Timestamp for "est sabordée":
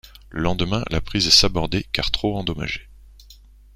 1.27-1.85